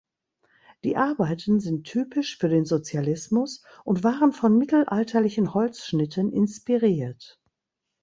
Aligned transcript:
Die 0.83 0.97
Arbeiten 0.97 1.59
sind 1.59 1.83
typisch 1.83 2.39
für 2.39 2.49
den 2.49 2.65
Sozialismus 2.65 3.63
und 3.83 4.03
waren 4.03 4.33
von 4.33 4.57
mittelalterlichen 4.57 5.53
Holzschnitten 5.53 6.31
inspiriert. 6.33 7.39